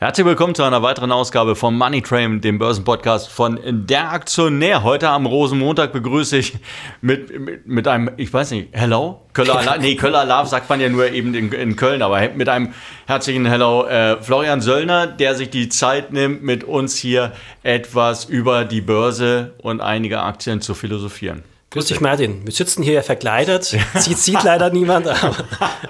[0.00, 4.84] Herzlich willkommen zu einer weiteren Ausgabe vom Money Train, dem Börsenpodcast von Der Aktionär.
[4.84, 6.56] Heute am Rosenmontag begrüße ich
[7.00, 9.22] mit, mit, mit einem, ich weiß nicht, Hello?
[9.32, 12.74] Köller, nee, Köller Love sagt man ja nur eben in, in Köln, aber mit einem
[13.08, 17.32] herzlichen Hello äh, Florian Söllner, der sich die Zeit nimmt, mit uns hier
[17.64, 21.42] etwas über die Börse und einige Aktien zu philosophieren.
[21.70, 22.46] Grüß dich, Martin.
[22.46, 23.64] Wir sitzen hier ja verkleidet.
[23.94, 25.36] Sieht, sieht leider niemand, aber,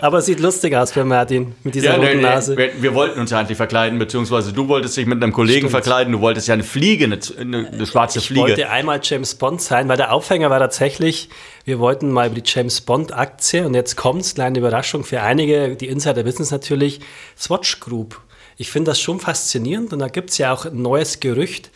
[0.00, 2.56] aber, sieht lustig aus für Martin mit dieser ja, roten Nase.
[2.56, 5.70] Wir, wir, wollten uns ja eigentlich verkleiden, beziehungsweise du wolltest dich mit einem Kollegen Stimmt.
[5.70, 6.12] verkleiden.
[6.14, 8.40] Du wolltest ja eine Fliege, eine, eine schwarze ich Fliege.
[8.40, 11.28] Ich wollte einmal James Bond sein, weil der Aufhänger war tatsächlich,
[11.64, 15.22] wir wollten mal über die James Bond Aktie und jetzt kommt es, kleine Überraschung für
[15.22, 16.98] einige, die Insider wissen es natürlich,
[17.38, 18.20] Swatch Group.
[18.56, 21.70] Ich finde das schon faszinierend und da gibt es ja auch ein neues Gerücht,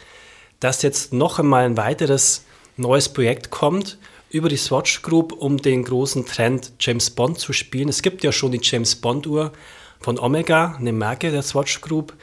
[0.58, 2.44] dass jetzt noch einmal ein weiteres
[2.76, 3.98] neues Projekt kommt
[4.30, 7.88] über die Swatch Group, um den großen Trend James Bond zu spielen.
[7.88, 9.52] Es gibt ja schon die James Bond Uhr
[10.00, 12.14] von Omega, eine Marke der Swatch Group.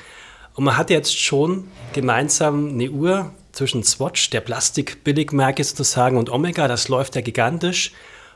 [0.56, 6.68] Und man hat jetzt schon gemeinsam eine Uhr zwischen Swatch, der Plastik-Billigmarke sozusagen, und Omega.
[6.68, 7.92] Das läuft ja gigantisch.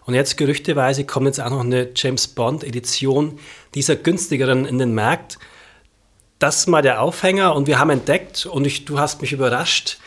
[0.06, 3.40] Und jetzt gerüchteweise kommt jetzt auch noch eine James Bond-Edition
[3.74, 5.40] dieser günstigeren in den Markt.
[6.40, 9.98] Das ist mal der Aufhänger und wir haben entdeckt, und ich, du hast mich überrascht,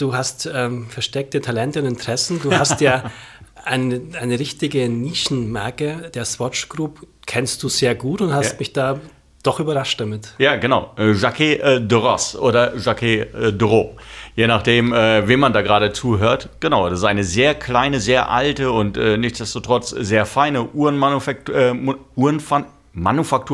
[0.00, 2.40] du hast ähm, versteckte Talente und Interessen.
[2.42, 3.10] Du hast ja
[3.64, 8.58] eine, eine richtige Nischenmarke der Swatch Group, kennst du sehr gut und hast ja.
[8.58, 9.00] mich da
[9.42, 10.34] doch überrascht damit.
[10.38, 10.92] Ja, genau.
[10.98, 13.96] Äh, Jacquet äh, de Ross oder Jacquet äh, Raux.
[14.36, 16.50] Je nachdem, äh, wem man da gerade zuhört.
[16.60, 21.54] Genau, das ist eine sehr kleine, sehr alte und äh, nichtsdestotrotz sehr feine Uhrenmanufaktur,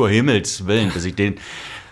[0.09, 1.35] äh, Himmels Willen, bis ich den,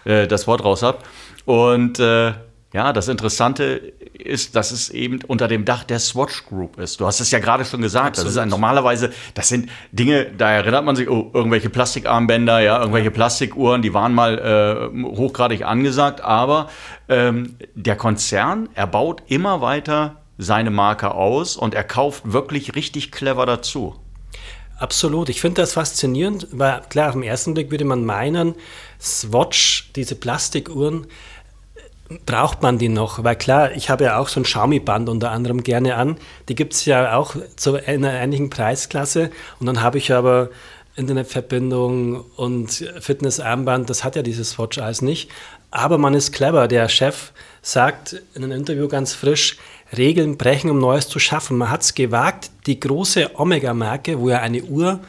[0.03, 0.97] äh, das Wort raus habe.
[1.45, 2.33] Und äh,
[2.73, 6.99] ja, das Interessante ist, dass es eben unter dem Dach der Swatch Group ist.
[6.99, 8.07] Du hast es ja gerade schon gesagt.
[8.07, 8.27] Absolut.
[8.27, 12.79] Das ist ein, normalerweise, das sind Dinge, da erinnert man sich, oh, irgendwelche Plastikarmbänder, ja,
[12.79, 16.69] irgendwelche Plastikuhren, die waren mal äh, hochgradig angesagt, aber
[17.09, 23.11] ähm, der Konzern, er baut immer weiter seine Marke aus und er kauft wirklich richtig
[23.11, 23.95] clever dazu.
[24.77, 25.29] Absolut.
[25.29, 28.55] Ich finde das faszinierend, weil klar, auf den ersten Blick würde man meinen,
[28.99, 31.07] Swatch, diese Plastikuhren,
[32.25, 33.23] braucht man die noch?
[33.23, 36.17] Weil klar, ich habe ja auch so ein Xiaomi-Band unter anderem gerne an.
[36.49, 39.31] Die gibt es ja auch zu einer ähnlichen Preisklasse.
[39.59, 40.49] Und dann habe ich aber
[40.95, 45.29] Internetverbindung und Fitnessarmband, das hat ja dieses Watch alles nicht.
[45.71, 46.67] Aber man ist clever.
[46.67, 49.57] Der Chef sagt in einem Interview ganz frisch,
[49.95, 51.57] Regeln brechen, um Neues zu schaffen.
[51.57, 54.99] Man hat es gewagt, die große Omega-Marke, wo ja eine Uhr,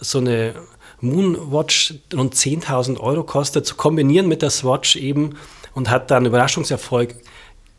[0.00, 0.54] so eine
[1.00, 5.36] Moonwatch rund 10.000 Euro kostet, zu kombinieren mit der Swatch eben
[5.78, 7.14] und hat dann Überraschungserfolg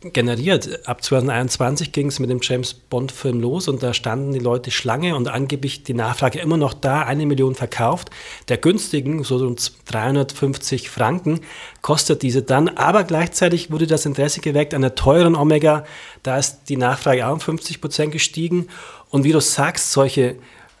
[0.00, 0.88] generiert.
[0.88, 5.14] Ab 2021 ging es mit dem James Bond-Film los und da standen die Leute Schlange
[5.14, 8.08] und angeblich die Nachfrage immer noch da, eine Million verkauft.
[8.48, 11.40] Der günstigen, so rund 350 Franken,
[11.82, 15.84] kostet diese dann, aber gleichzeitig wurde das Interesse geweckt an der teuren Omega.
[16.22, 18.68] Da ist die Nachfrage auch um 50 Prozent gestiegen.
[19.10, 20.36] Und wie du sagst, solche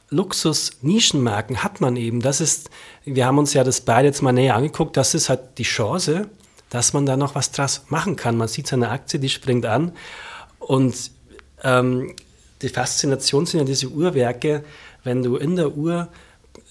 [0.08, 2.22] Luxus-Nischenmarken hat man eben.
[2.22, 2.70] Das ist,
[3.04, 6.26] wir haben uns ja das beide jetzt mal näher angeguckt, das ist halt die Chance
[6.70, 8.36] dass man da noch was draus machen kann.
[8.36, 9.92] Man sieht seine Aktie, die springt an
[10.58, 11.10] und
[11.62, 12.14] ähm,
[12.62, 14.64] die Faszination sind ja diese Uhrwerke,
[15.04, 16.08] wenn du in der Uhr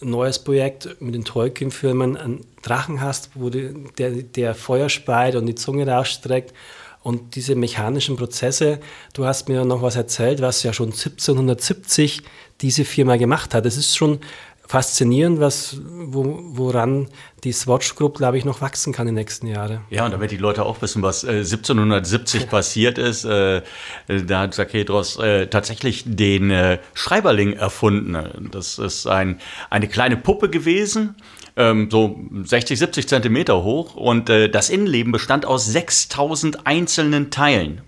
[0.02, 5.36] ein neues Projekt mit den Tolkien-Filmen einen Drachen hast, wo die, der, der Feuer speit
[5.36, 6.54] und die Zunge rausstreckt
[7.02, 8.80] und diese mechanischen Prozesse,
[9.14, 12.24] du hast mir noch was erzählt, was ja schon 1770
[12.62, 13.66] diese Firma gemacht hat.
[13.66, 14.20] Das ist schon
[14.70, 17.08] faszinierend, was, wo, woran
[17.44, 19.82] die Swatch Group, glaube ich, noch wachsen kann in den nächsten Jahren.
[19.90, 23.64] Ja, und damit die Leute auch wissen, was äh, 1770 passiert ist, äh,
[24.08, 28.16] da hat Sakedros äh, tatsächlich den äh, Schreiberling erfunden.
[28.52, 29.40] Das ist ein,
[29.72, 31.16] eine kleine Puppe gewesen,
[31.56, 37.82] ähm, so 60, 70 Zentimeter hoch und äh, das Innenleben bestand aus 6000 einzelnen Teilen.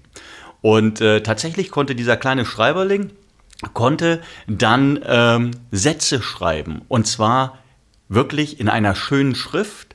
[0.61, 3.11] Und äh, tatsächlich konnte dieser kleine Schreiberling
[3.73, 6.81] konnte dann ähm, Sätze schreiben.
[6.87, 7.59] Und zwar
[8.09, 9.90] wirklich in einer schönen Schrift.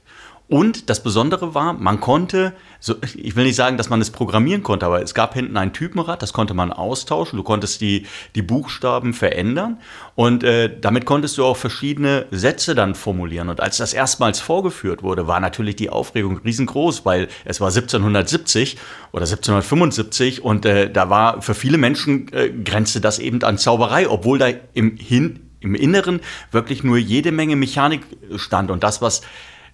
[0.48, 4.62] Und das Besondere war, man konnte, so, ich will nicht sagen, dass man es programmieren
[4.62, 7.36] konnte, aber es gab hinten ein Typenrad, das konnte man austauschen.
[7.36, 8.06] Du konntest die,
[8.36, 9.78] die Buchstaben verändern
[10.14, 13.48] und äh, damit konntest du auch verschiedene Sätze dann formulieren.
[13.48, 18.76] Und als das erstmals vorgeführt wurde, war natürlich die Aufregung riesengroß, weil es war 1770
[19.10, 24.08] oder 1775 und äh, da war für viele Menschen äh, grenzte das eben an Zauberei,
[24.08, 26.20] obwohl da im, Hin, im Inneren
[26.52, 28.02] wirklich nur jede Menge Mechanik
[28.36, 29.22] stand und das, was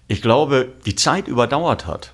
[0.07, 2.13] ich glaube, die Zeit überdauert hat,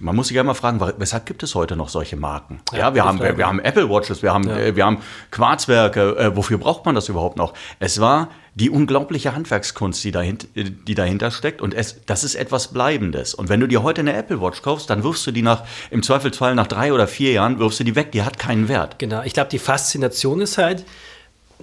[0.00, 2.60] man muss sich ja immer fragen, weshalb gibt es heute noch solche Marken?
[2.72, 4.56] Ja, ja wir, haben, wir, wir, haben Apple Watches, wir haben, ja.
[4.56, 4.98] äh, wir haben
[5.30, 6.16] Quarzwerke.
[6.16, 7.54] Äh, wofür braucht man das überhaupt noch?
[7.80, 11.62] Es war die unglaubliche Handwerkskunst, die, dahinter, die dahinter steckt.
[11.62, 13.34] Und es, das ist etwas Bleibendes.
[13.34, 16.02] Und wenn du dir heute eine Apple Watch kaufst, dann wirfst du die nach, im
[16.02, 18.12] Zweifelsfall nach drei oder vier Jahren, wirfst du die weg.
[18.12, 18.98] Die hat keinen Wert.
[18.98, 19.22] Genau.
[19.22, 20.84] Ich glaube, die Faszination ist halt,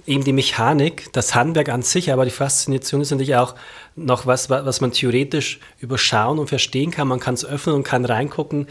[0.04, 3.54] eben die Mechanik, das Handwerk an sich, aber die Faszination ist natürlich auch
[3.94, 7.08] noch was, was man theoretisch überschauen und verstehen kann.
[7.08, 8.66] Man kann es öffnen und kann reingucken.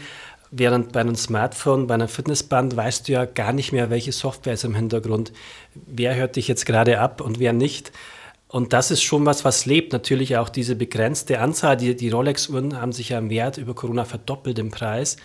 [0.52, 4.54] Während bei einem Smartphone, bei einem Fitnessband weißt du ja gar nicht mehr, welche Software
[4.54, 5.32] ist im Hintergrund.
[5.74, 7.90] Wer hört dich jetzt gerade ab und wer nicht.
[8.48, 9.92] Und das ist schon was, was lebt.
[9.92, 11.76] Natürlich auch diese begrenzte Anzahl.
[11.76, 15.16] Die, die Rolex-Uhren haben sich ja im Wert über Corona verdoppelt im Preis.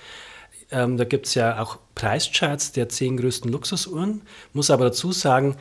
[0.72, 4.24] Ähm, da gibt es ja auch Preischarts der zehn größten Luxusuhren.
[4.54, 5.56] Muss aber dazu sagen,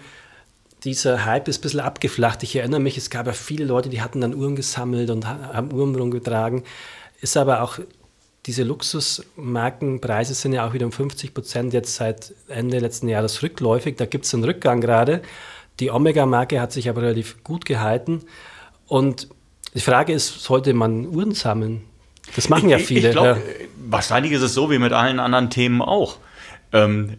[0.85, 2.43] dieser Hype ist ein bisschen abgeflacht.
[2.43, 5.73] Ich erinnere mich, es gab ja viele Leute, die hatten dann Uhren gesammelt und haben
[5.73, 6.63] Uhren rumgetragen.
[7.21, 7.79] Ist aber auch,
[8.47, 13.97] diese Luxusmarkenpreise sind ja auch wieder um 50 Prozent jetzt seit Ende letzten Jahres rückläufig.
[13.97, 15.23] Da gibt es einen Rückgang gerade.
[15.81, 18.23] Die Omega-Marke hat sich aber relativ gut gehalten.
[18.87, 19.29] Und
[19.75, 21.83] die Frage ist, sollte man Uhren sammeln?
[22.37, 23.01] Das machen ja viele.
[23.01, 23.39] Ich, ich glaub, ja.
[23.89, 26.17] Wahrscheinlich ist es so wie mit allen anderen Themen auch.
[26.73, 27.17] Ähm,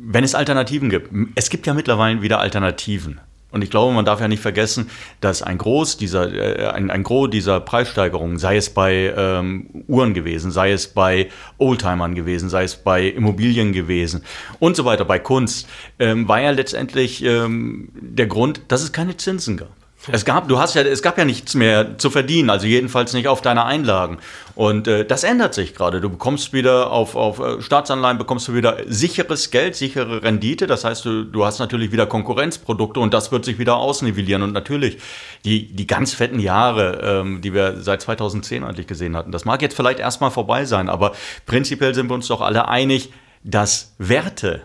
[0.00, 3.20] wenn es Alternativen gibt, es gibt ja mittlerweile wieder Alternativen.
[3.50, 4.90] Und ich glaube, man darf ja nicht vergessen,
[5.22, 10.12] dass ein Groß dieser, äh, ein, ein Gros dieser Preissteigerungen, sei es bei ähm, Uhren
[10.12, 14.22] gewesen, sei es bei Oldtimern gewesen, sei es bei Immobilien gewesen
[14.58, 15.66] und so weiter, bei Kunst,
[15.98, 19.74] ähm, war ja letztendlich ähm, der Grund, dass es keine Zinsen gab.
[20.06, 23.26] Es gab, du hast ja, es gab ja nichts mehr zu verdienen, also jedenfalls nicht
[23.26, 24.18] auf deine Einlagen.
[24.54, 26.00] Und äh, das ändert sich gerade.
[26.00, 30.66] Du bekommst wieder auf, auf äh, Staatsanleihen bekommst du wieder sicheres Geld, sichere Rendite.
[30.66, 34.42] Das heißt, du, du hast natürlich wieder Konkurrenzprodukte und das wird sich wieder ausnivellieren.
[34.42, 34.98] Und natürlich
[35.44, 39.60] die, die ganz fetten Jahre, ähm, die wir seit 2010 eigentlich gesehen hatten, das mag
[39.62, 41.12] jetzt vielleicht erstmal vorbei sein, aber
[41.44, 43.12] prinzipiell sind wir uns doch alle einig,
[43.42, 44.62] dass Werte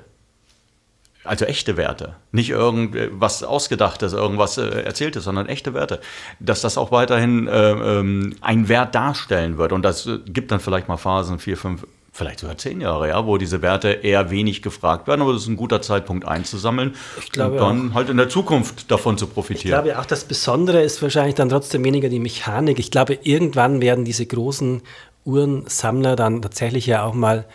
[1.24, 6.02] also echte Werte, nicht irgendwas Ausgedachtes, irgendwas äh, Erzähltes, sondern echte Werte,
[6.40, 9.72] dass das auch weiterhin äh, ähm, ein Wert darstellen wird.
[9.72, 13.26] Und das äh, gibt dann vielleicht mal Phasen, vier, fünf, vielleicht sogar zehn Jahre, ja,
[13.26, 17.32] wo diese Werte eher wenig gefragt werden, aber das ist ein guter Zeitpunkt einzusammeln ich
[17.32, 17.96] glaube und dann auch.
[17.96, 19.80] halt in der Zukunft davon zu profitieren.
[19.80, 22.80] Ich glaube auch, das Besondere ist wahrscheinlich dann trotzdem weniger die Mechanik.
[22.80, 24.82] Ich glaube, irgendwann werden diese großen
[25.26, 27.46] Uhrensammler dann tatsächlich ja auch mal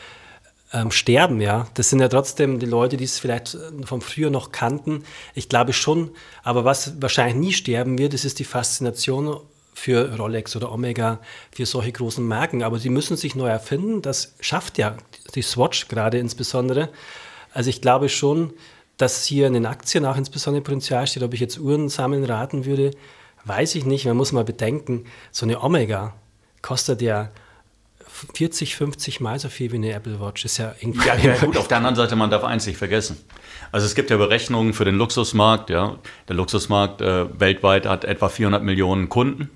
[0.72, 1.66] ähm, sterben, ja.
[1.74, 5.04] Das sind ja trotzdem die Leute, die es vielleicht äh, vom Früher noch kannten.
[5.34, 6.10] Ich glaube schon,
[6.42, 9.40] aber was wahrscheinlich nie sterben wird, das ist die Faszination
[9.74, 11.20] für Rolex oder Omega,
[11.52, 12.62] für solche großen Marken.
[12.62, 14.02] Aber sie müssen sich neu erfinden.
[14.02, 14.96] Das schafft ja
[15.34, 16.90] die Swatch gerade insbesondere.
[17.52, 18.52] Also ich glaube schon,
[18.96, 21.22] dass hier in den Aktien auch insbesondere Potenzial steht.
[21.22, 22.90] Ob ich jetzt Uhren sammeln raten würde,
[23.44, 24.04] weiß ich nicht.
[24.04, 26.14] Man muss mal bedenken, so eine Omega
[26.60, 27.30] kostet ja
[28.34, 30.44] 40, 50 Mal so viel wie eine Apple Watch.
[30.44, 31.06] Ist ja irgendwie.
[31.06, 33.16] Ja, ja, gut, auf der anderen Seite, man darf eins nicht vergessen.
[33.72, 35.70] Also es gibt ja Berechnungen für den Luxusmarkt.
[35.70, 35.96] Ja.
[36.28, 39.50] Der Luxusmarkt äh, weltweit hat etwa 400 Millionen Kunden.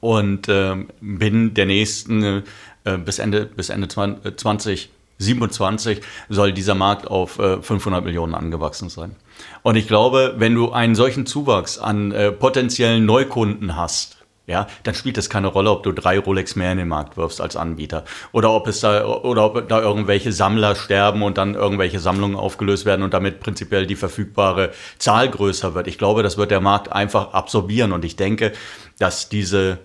[0.00, 2.42] Und äh, binnen der nächsten,
[2.84, 9.14] äh, bis Ende, bis Ende 2027 soll dieser Markt auf 500 äh, Millionen angewachsen sein.
[9.62, 14.94] Und ich glaube, wenn du einen solchen Zuwachs an äh, potenziellen Neukunden hast, ja, dann
[14.94, 18.04] spielt es keine Rolle, ob du drei Rolex mehr in den Markt wirfst als Anbieter.
[18.32, 22.84] Oder ob es da, oder ob da irgendwelche Sammler sterben und dann irgendwelche Sammlungen aufgelöst
[22.84, 25.86] werden und damit prinzipiell die verfügbare Zahl größer wird.
[25.86, 28.52] Ich glaube, das wird der Markt einfach absorbieren und ich denke,
[28.98, 29.78] dass diese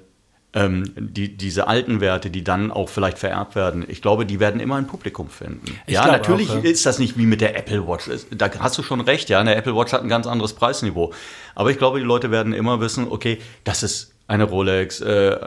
[0.54, 4.60] ähm, die, diese alten Werte, die dann auch vielleicht vererbt werden, ich glaube, die werden
[4.60, 5.66] immer ein Publikum finden.
[5.86, 6.70] Ich ja, natürlich auch, ja.
[6.70, 8.10] ist das nicht wie mit der Apple Watch.
[8.32, 9.40] Da hast du schon recht, ja.
[9.40, 11.14] Eine Apple Watch hat ein ganz anderes Preisniveau.
[11.54, 15.02] Aber ich glaube, die Leute werden immer wissen, okay, das ist eine Rolex.
[15.02, 15.38] Äh,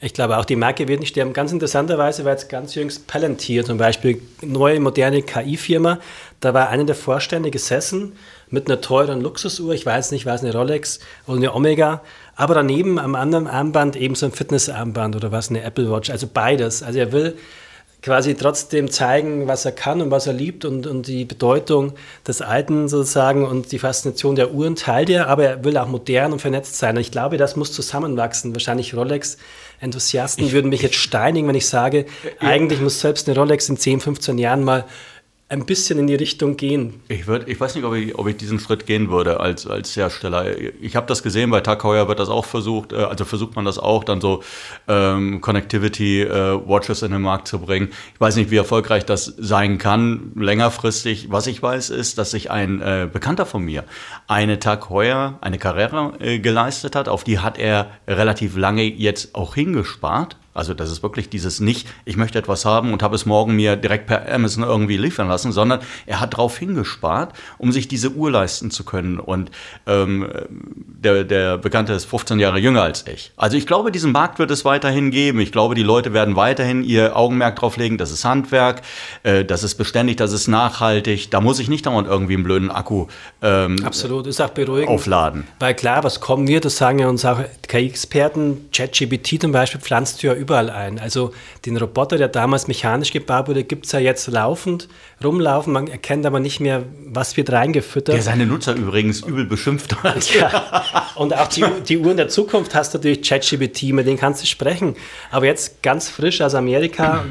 [0.00, 1.32] ich glaube auch, die Marke wird nicht sterben.
[1.32, 5.98] Ganz interessanterweise war jetzt ganz jüngst Palantir zum Beispiel, neue moderne KI-Firma.
[6.40, 8.12] Da war einer der Vorstände gesessen
[8.50, 12.02] mit einer teuren Luxusuhr, ich weiß nicht, war es eine Rolex oder eine Omega,
[12.36, 16.26] aber daneben am anderen Armband eben so ein Fitnessarmband oder was, eine Apple Watch, also
[16.26, 16.82] beides.
[16.82, 17.38] Also er will
[18.02, 21.92] quasi trotzdem zeigen, was er kann und was er liebt und, und die Bedeutung
[22.26, 26.32] des Alten sozusagen und die Faszination der Uhren teilt er, aber er will auch modern
[26.32, 26.96] und vernetzt sein.
[26.96, 28.54] Und ich glaube, das muss zusammenwachsen.
[28.54, 32.06] Wahrscheinlich Rolex-Enthusiasten würden mich jetzt steinigen, wenn ich sage,
[32.40, 34.84] eigentlich muss selbst eine Rolex in 10, 15 Jahren mal
[35.52, 37.02] ein bisschen in die Richtung gehen.
[37.08, 39.94] Ich, würd, ich weiß nicht, ob ich, ob ich diesen Schritt gehen würde als, als
[39.94, 40.46] Hersteller.
[40.80, 43.66] Ich habe das gesehen, bei Tag Heuer wird das auch versucht, äh, also versucht man
[43.66, 44.42] das auch, dann so
[44.88, 47.90] ähm, Connectivity-Watches äh, in den Markt zu bringen.
[48.14, 51.30] Ich weiß nicht, wie erfolgreich das sein kann, längerfristig.
[51.30, 53.84] Was ich weiß, ist, dass sich ein äh, Bekannter von mir
[54.28, 57.08] eine Tag Heuer, eine Carrera äh, geleistet hat.
[57.08, 61.88] Auf die hat er relativ lange jetzt auch hingespart Also das ist wirklich dieses nicht,
[62.04, 65.52] ich möchte etwas haben und habe es morgen mir direkt per Amazon irgendwie liefern lassen,
[65.52, 69.18] sondern er hat darauf hingespart, um sich diese Uhr leisten zu können.
[69.18, 69.50] Und
[69.86, 70.28] ähm,
[70.76, 73.32] der, der Bekannte ist 15 Jahre jünger als ich.
[73.36, 75.40] Also ich glaube, diesen Markt wird es weiterhin geben.
[75.40, 78.82] Ich glaube, die Leute werden weiterhin ihr Augenmerk drauf legen, das ist Handwerk,
[79.22, 81.30] äh, das ist beständig, das ist nachhaltig.
[81.30, 83.06] Da muss ich nicht dauernd irgendwie einen blöden Akku
[83.40, 84.88] ähm, Absolut, ist auch beruhigend.
[84.90, 85.44] aufladen.
[85.58, 90.22] Weil klar, was kommen wir, das sagen ja uns auch KI-Experten, ChatGPT zum Beispiel pflanzt
[90.22, 90.98] ja überall ein.
[90.98, 91.32] Also
[91.64, 94.88] den Roboter, der damals mechanisch gebaut wurde, gibt es ja jetzt laufend,
[95.22, 95.72] rumlaufen.
[95.72, 98.16] Man erkennt aber nicht mehr, was wird reingefüttert.
[98.16, 100.30] Der seine Nutzer übrigens übel beschimpft hat.
[100.42, 101.06] Ja.
[101.14, 104.46] Und auch die, die Uhren der Zukunft hast du natürlich ChatGPT, mit denen kannst du
[104.46, 104.96] sprechen.
[105.30, 107.24] Aber jetzt ganz frisch aus Amerika,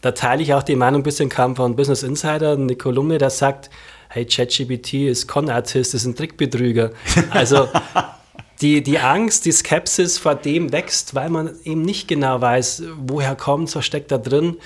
[0.00, 3.30] da teile ich auch die Meinung, ein bisschen kam von Business Insider, eine Kolumne, der
[3.30, 3.70] sagt,
[4.08, 6.92] hey, ChatGPT ist Con-Artist, ist ein Trickbetrüger.
[7.30, 7.68] Also
[8.60, 13.36] die, die Angst, die Skepsis vor dem wächst, weil man eben nicht genau weiß, woher
[13.36, 14.56] kommt, was steckt da drin.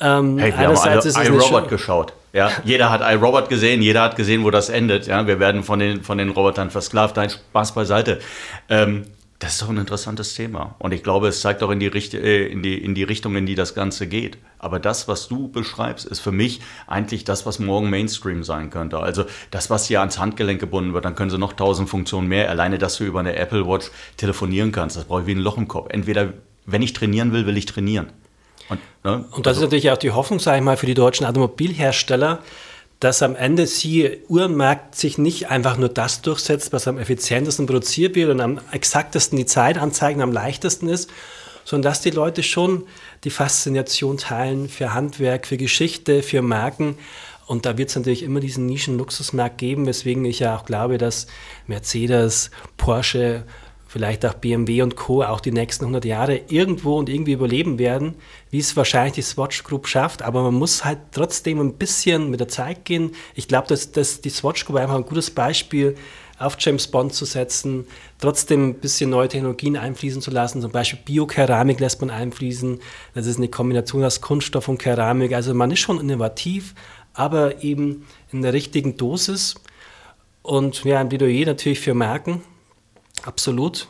[0.00, 2.12] Ähm, hey, wir haben alle iRobot geschaut.
[2.32, 5.06] Ja, jeder hat iRobot gesehen, jeder hat gesehen, wo das endet.
[5.06, 7.16] Ja, wir werden von den, von den Robotern versklavt.
[7.16, 8.20] Nein, Spaß beiseite.
[8.68, 9.06] Ähm,
[9.38, 10.76] das ist doch ein interessantes Thema.
[10.78, 13.36] Und ich glaube, es zeigt auch in die, Richt äh, in, die, in die Richtung,
[13.36, 14.38] in die das Ganze geht.
[14.58, 18.98] Aber das, was du beschreibst, ist für mich eigentlich das, was morgen Mainstream sein könnte.
[18.98, 22.48] Also das, was hier ans Handgelenk gebunden wird, dann können sie noch tausend Funktionen mehr.
[22.48, 25.58] Alleine, dass du über eine Apple Watch telefonieren kannst, das brauche ich wie ein Loch
[25.58, 25.88] im Kopf.
[25.90, 26.32] Entweder,
[26.64, 28.06] wenn ich trainieren will, will ich trainieren.
[28.70, 29.24] Und, ne?
[29.30, 32.40] Und das also, ist natürlich auch die Hoffnung, sage ich mal, für die deutschen Automobilhersteller,
[33.00, 38.14] dass am Ende sie Uhrenmarkt sich nicht einfach nur das durchsetzt, was am effizientesten produziert
[38.14, 41.10] wird und am exaktesten die Zeit anzeigen, am leichtesten ist,
[41.64, 42.84] sondern dass die Leute schon
[43.24, 46.96] die Faszination teilen für Handwerk, für Geschichte, für Marken.
[47.46, 51.26] Und da wird es natürlich immer diesen Nischen-Luxusmarkt geben, weswegen ich ja auch glaube, dass
[51.66, 53.44] Mercedes, Porsche,
[53.96, 55.22] vielleicht auch BMW und Co.
[55.22, 58.14] auch die nächsten 100 Jahre irgendwo und irgendwie überleben werden,
[58.50, 60.20] wie es wahrscheinlich die Swatch Group schafft.
[60.20, 63.12] Aber man muss halt trotzdem ein bisschen mit der Zeit gehen.
[63.34, 65.96] Ich glaube, dass, dass die Swatch Group einfach ein gutes Beispiel
[66.38, 67.86] auf James Bond zu setzen,
[68.18, 70.60] trotzdem ein bisschen neue Technologien einfließen zu lassen.
[70.60, 72.80] Zum Beispiel Biokeramik lässt man einfließen.
[73.14, 75.32] Das ist eine Kombination aus Kunststoff und Keramik.
[75.32, 76.74] Also man ist schon innovativ,
[77.14, 79.54] aber eben in der richtigen Dosis.
[80.42, 82.42] Und ja, ein Plädoyer natürlich für Marken,
[83.26, 83.88] Absolut.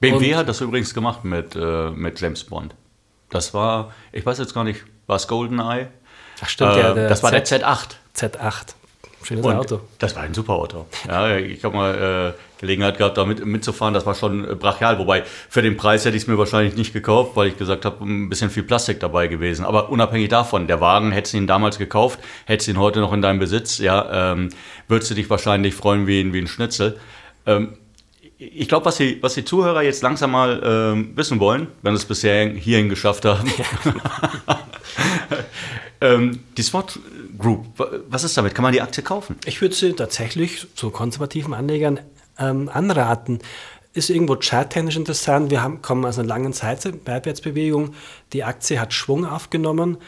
[0.00, 2.74] BMW und hat das übrigens gemacht mit, äh, mit James Bond.
[3.30, 5.88] Das war, ich weiß jetzt gar nicht, war es GoldenEye?
[6.42, 6.94] Ach stimmt, äh, ja.
[6.94, 7.96] das war der Z8.
[8.16, 8.74] Z8.
[9.22, 9.80] Schönes und Auto.
[9.98, 10.86] Das war ein super Auto.
[11.06, 13.92] Ja, ich habe mal äh, Gelegenheit gehabt, da mit, mitzufahren.
[13.92, 14.98] Das war schon äh, brachial.
[14.98, 18.02] Wobei für den Preis hätte ich es mir wahrscheinlich nicht gekauft, weil ich gesagt habe,
[18.02, 19.66] ein bisschen viel Plastik dabei gewesen.
[19.66, 23.12] Aber unabhängig davon, der Wagen, hättest du ihn damals gekauft, hättest du ihn heute noch
[23.12, 24.48] in deinem Besitz, ja, ähm,
[24.88, 26.98] würdest du dich wahrscheinlich freuen wie, wie ein Schnitzel.
[27.44, 27.76] Ähm,
[28.40, 32.02] ich glaube, was die, was die Zuhörer jetzt langsam mal äh, wissen wollen, wenn sie
[32.02, 33.52] es bisher hierhin geschafft haben.
[36.00, 36.98] ähm, die SWOT
[37.38, 37.66] Group,
[38.08, 38.54] was ist damit?
[38.54, 39.36] Kann man die Aktie kaufen?
[39.44, 42.00] Ich würde sie tatsächlich zu konservativen Anlegern
[42.38, 43.40] ähm, anraten.
[43.92, 45.50] Ist irgendwo charttechnisch interessant.
[45.50, 47.94] Wir haben, kommen aus einer langen Seitwärtsbewegung.
[48.32, 49.98] Die Aktie hat Schwung aufgenommen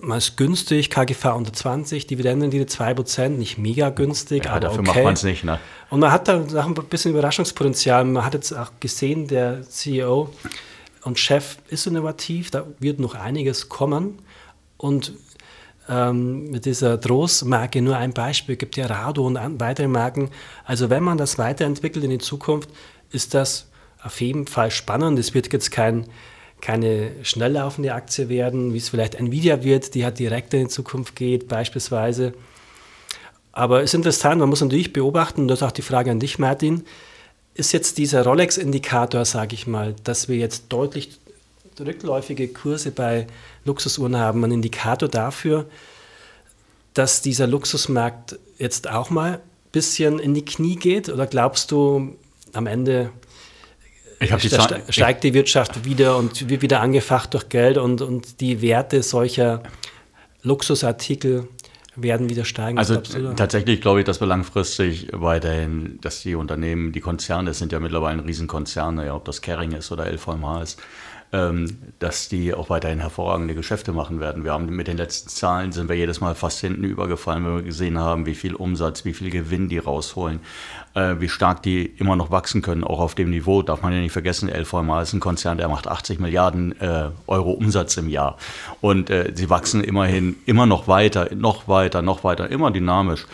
[0.00, 4.88] man ist günstig, KGV unter 20, Dividendenrendite 2%, nicht mega günstig, ja, aber dafür okay.
[4.88, 5.44] macht man es nicht.
[5.44, 5.60] Ne?
[5.90, 8.04] Und man hat da auch ein bisschen Überraschungspotenzial.
[8.04, 10.30] Man hat jetzt auch gesehen, der CEO
[11.02, 14.18] und Chef ist innovativ, da wird noch einiges kommen.
[14.78, 15.12] Und
[15.88, 20.30] ähm, mit dieser Droß-Marke nur ein Beispiel, gibt ja Rado und weitere Marken.
[20.64, 22.70] Also wenn man das weiterentwickelt in die Zukunft,
[23.10, 23.68] ist das
[24.02, 25.18] auf jeden Fall spannend.
[25.18, 26.06] Es wird jetzt kein
[26.64, 30.68] keine schnell laufende Aktie werden, wie es vielleicht Nvidia wird, die hat direkt in die
[30.68, 32.32] Zukunft geht, beispielsweise.
[33.52, 36.20] Aber es ist interessant, man muss natürlich beobachten, und das ist auch die Frage an
[36.20, 36.84] dich, Martin,
[37.52, 41.18] ist jetzt dieser Rolex-Indikator, sage ich mal, dass wir jetzt deutlich
[41.78, 43.26] rückläufige Kurse bei
[43.66, 45.66] Luxusuhren haben, ein Indikator dafür,
[46.94, 49.40] dass dieser Luxusmarkt jetzt auch mal ein
[49.70, 51.10] bisschen in die Knie geht?
[51.10, 52.16] Oder glaubst du,
[52.54, 53.10] am Ende
[54.26, 58.62] die steigt, steigt die Wirtschaft wieder und wird wieder angefacht durch Geld und, und die
[58.62, 59.62] Werte solcher
[60.42, 61.48] Luxusartikel
[61.96, 62.78] werden wieder steigen.
[62.78, 67.72] Also tatsächlich glaube ich, dass wir langfristig weiterhin, dass die Unternehmen, die Konzerne, es sind
[67.72, 70.80] ja mittlerweile Riesenkonzerne, ja, ob das Kering ist oder LVMH ist,
[71.98, 74.44] dass die auch weiterhin hervorragende Geschäfte machen werden.
[74.44, 77.62] Wir haben mit den letzten Zahlen sind wir jedes Mal fast hinten übergefallen, wenn wir
[77.62, 80.40] gesehen haben, wie viel Umsatz, wie viel Gewinn die rausholen,
[80.94, 83.62] äh, wie stark die immer noch wachsen können, auch auf dem Niveau.
[83.62, 87.50] Darf man ja nicht vergessen, LVMH ist ein Konzern, der macht 80 Milliarden äh, Euro
[87.50, 88.36] Umsatz im Jahr.
[88.80, 93.26] Und äh, sie wachsen immerhin immer noch weiter, noch weiter, noch weiter, immer dynamisch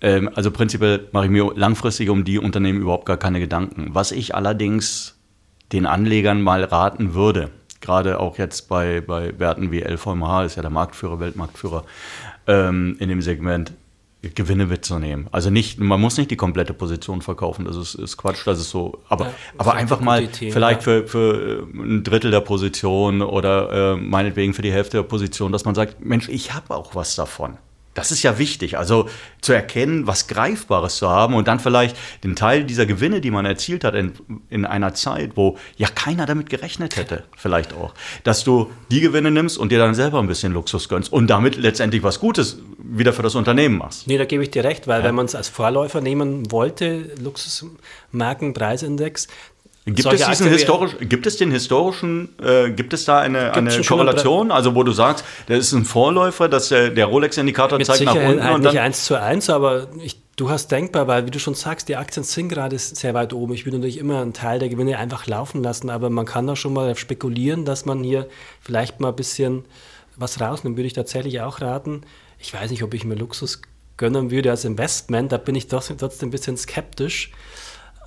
[0.00, 3.90] ähm, also prinzipiell mache ich mir langfristig um die Unternehmen überhaupt gar keine Gedanken.
[3.92, 5.13] Was ich allerdings
[5.74, 7.50] den Anlegern mal raten würde,
[7.80, 11.84] gerade auch jetzt bei, bei Werten wie LVMH, ist ja der Marktführer, Weltmarktführer
[12.46, 13.72] ähm, in dem Segment,
[14.34, 15.26] Gewinne mitzunehmen.
[15.32, 18.70] Also nicht, man muss nicht die komplette Position verkaufen, das ist, ist Quatsch, das ist
[18.70, 20.84] so, aber, ja, aber einfach mal Themen, vielleicht ja.
[20.84, 25.52] für, für äh, ein Drittel der Position oder äh, meinetwegen für die Hälfte der Position,
[25.52, 27.58] dass man sagt, Mensch, ich habe auch was davon.
[27.94, 29.08] Das ist ja wichtig, also
[29.40, 33.46] zu erkennen, was Greifbares zu haben und dann vielleicht den Teil dieser Gewinne, die man
[33.46, 34.12] erzielt hat in,
[34.50, 39.30] in einer Zeit, wo ja keiner damit gerechnet hätte, vielleicht auch, dass du die Gewinne
[39.30, 43.12] nimmst und dir dann selber ein bisschen Luxus gönnst und damit letztendlich was Gutes wieder
[43.12, 44.06] für das Unternehmen machst.
[44.06, 45.06] Nee, da gebe ich dir recht, weil ja.
[45.06, 49.28] wenn man es als Vorläufer nehmen wollte, Luxusmarkenpreisindex,
[49.86, 54.50] Gibt es, diesen historisch, gibt es den historischen, äh, gibt es da eine, eine Korrelation,
[54.50, 58.42] also wo du sagst, der ist ein Vorläufer, dass der, der Rolex-Indikator zeigt nach unten?
[58.42, 61.54] Halt und nicht eins zu eins, aber ich, du hast denkbar, weil wie du schon
[61.54, 63.52] sagst, die Aktien sind gerade sehr weit oben.
[63.52, 66.56] Ich würde natürlich immer einen Teil der Gewinne einfach laufen lassen, aber man kann da
[66.56, 68.26] schon mal spekulieren, dass man hier
[68.62, 69.66] vielleicht mal ein bisschen
[70.16, 72.02] was rausnimmt, würde ich tatsächlich auch raten.
[72.38, 73.60] Ich weiß nicht, ob ich mir Luxus
[73.98, 77.32] gönnen würde als Investment, da bin ich trotzdem ein bisschen skeptisch.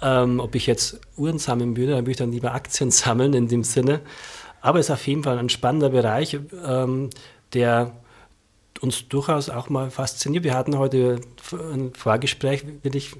[0.02, 3.48] Ähm, ob ich jetzt Uhren sammeln würde, dann würde ich dann lieber Aktien sammeln in
[3.48, 4.02] dem Sinne.
[4.62, 7.10] Aber es ist auf jeden Fall ein spannender Bereich, ähm,
[7.54, 7.94] der
[8.82, 10.44] uns durchaus auch mal fasziniert.
[10.44, 11.20] Wir hatten heute
[11.52, 13.16] ein Vorgespräch, wirklich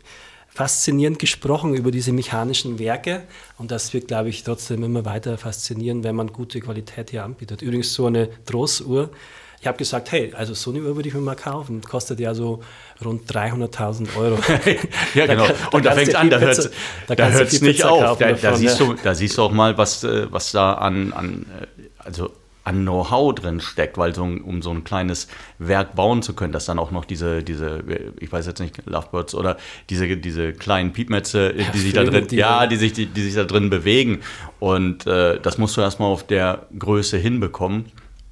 [0.48, 3.24] faszinierend gesprochen über diese mechanischen Werke
[3.58, 7.62] und das wird, glaube ich, trotzdem immer weiter faszinieren, wenn man gute Qualität hier anbietet.
[7.62, 9.12] Übrigens so eine Trossuhr,
[9.60, 11.82] ich habe gesagt, hey, also so eine Uhr würde ich mir mal kaufen.
[11.82, 12.62] Kostet ja so
[13.04, 14.38] rund 300.000 Euro.
[15.16, 15.48] ja, genau.
[15.48, 16.70] Da, und da, fängt es an, da hört es
[17.08, 18.18] da da nicht auf.
[18.20, 21.46] Da, da, siehst du, da siehst du auch mal, was, äh, was da an, an
[21.60, 22.32] äh, also
[22.68, 26.66] an Know-how drin steckt, weil so, um so ein kleines Werk bauen zu können, dass
[26.66, 27.82] dann auch noch diese, diese,
[28.20, 29.56] ich weiß jetzt nicht, Lovebirds oder
[29.90, 33.22] diese, diese kleinen Piepmetze, ja, die sich da drin, die ja, die sich, die, die
[33.22, 34.20] sich da drin bewegen.
[34.60, 37.86] Und äh, das musst du erstmal auf der Größe hinbekommen.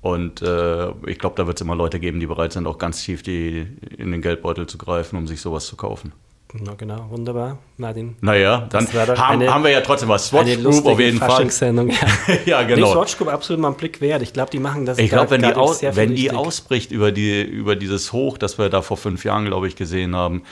[0.06, 3.04] Und äh, ich glaube, da wird es immer Leute geben, die bereit sind, auch ganz
[3.04, 3.66] tief die,
[3.98, 6.12] in den Geldbeutel zu greifen, um sich sowas zu kaufen.
[6.54, 8.16] Na genau, wunderbar, Martin.
[8.22, 10.28] Naja, dann haben, eine, haben, wir ja trotzdem was.
[10.28, 11.48] Swatch Group auf jeden Fall.
[11.50, 12.86] Ja, ja genau.
[12.86, 14.22] Nee, Swatch Group absolut mal einen Blick wert.
[14.22, 15.00] Ich glaube, die machen das.
[15.00, 18.70] Ich glaube, wenn, die, aus, wenn die ausbricht über, die, über dieses Hoch, das wir
[18.70, 20.44] da vor fünf Jahren, glaube ich, gesehen haben,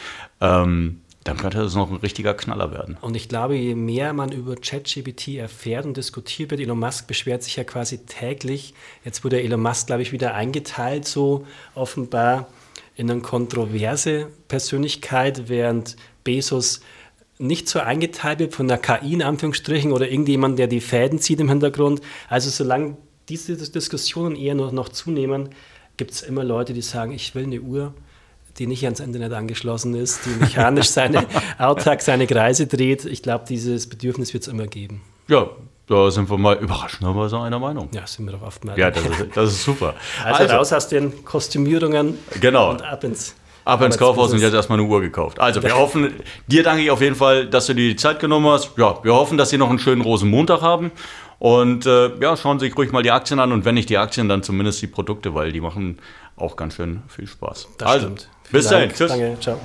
[0.41, 2.97] ähm, dann könnte das noch ein richtiger Knaller werden.
[3.01, 7.43] Und ich glaube, je mehr man über ChatGPT erfährt und diskutiert wird, Elon Musk beschwert
[7.43, 8.73] sich ja quasi täglich.
[9.05, 12.47] Jetzt wurde Elon Musk, glaube ich, wieder eingeteilt, so offenbar
[12.95, 16.81] in eine kontroverse Persönlichkeit, während Bezos
[17.39, 21.39] nicht so eingeteilt wird von der KI in Anführungsstrichen oder irgendjemand, der die Fäden zieht
[21.39, 22.01] im Hintergrund.
[22.29, 22.97] Also solange
[23.29, 25.49] diese Diskussionen eher noch, noch zunehmen,
[25.97, 27.93] gibt es immer Leute, die sagen, ich will eine Uhr,
[28.59, 31.25] die nicht ans Internet angeschlossen ist, die mechanisch seine
[31.57, 33.05] Alltag, seine Kreise dreht.
[33.05, 35.01] Ich glaube, dieses Bedürfnis wird es immer geben.
[35.27, 35.49] Ja,
[35.87, 37.89] da sind wir mal überraschenderweise einer Meinung.
[37.93, 38.77] Ja, sind wir doch oft mal.
[38.77, 39.95] Ja, das ist, das ist super.
[40.23, 42.71] Also, also, raus aus den Kostümierungen genau.
[42.71, 43.35] und ab ins
[43.65, 45.39] Ab ins Kaufhaus und jetzt erstmal eine Uhr gekauft.
[45.39, 46.13] Also, wir hoffen,
[46.47, 48.71] dir danke ich auf jeden Fall, dass du dir die Zeit genommen hast.
[48.77, 50.91] Ja, wir hoffen, dass Sie noch einen schönen Rosenmontag haben.
[51.39, 53.97] Und äh, ja, schauen Sie sich ruhig mal die Aktien an und wenn nicht die
[53.97, 55.99] Aktien, dann zumindest die Produkte, weil die machen
[56.35, 57.67] auch ganz schön viel Spaß.
[57.77, 58.29] Das also, stimmt.
[58.53, 58.91] Bis dahin.
[58.91, 59.09] Tschüss.
[59.09, 59.37] Danke.
[59.41, 59.57] Ciao.